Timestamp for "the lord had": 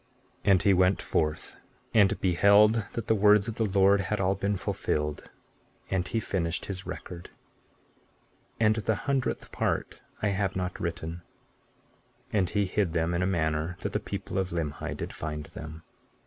3.53-4.19